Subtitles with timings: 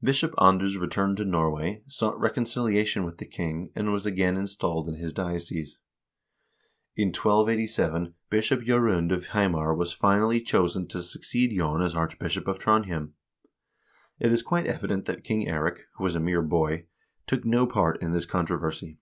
[0.00, 4.94] Bishop Anders returned to Norway, sought reconciliation with the king, and was again installed in
[4.94, 5.80] his diocese.
[6.94, 12.60] In 1287 Bishop J0rund of Hamar was finally chosen to succeed Jon as Archbishop of
[12.60, 13.14] Trondhjem.
[14.20, 16.86] It is quite evident that King Eirik, who was a mere boy,
[17.26, 18.98] took no part in this controversy.